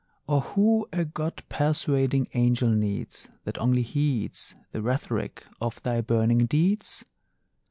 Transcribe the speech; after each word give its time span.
Or 0.25 0.41
who 0.41 0.87
a 0.91 1.05
God 1.05 1.43
persuading 1.47 2.27
angel 2.33 2.69
needs, 2.69 3.29
That 3.43 3.59
only 3.59 3.83
heeds 3.83 4.55
The 4.71 4.81
rhetoric 4.81 5.45
of 5.61 5.79
thy 5.83 6.01
burning 6.01 6.47
deeds? 6.47 7.05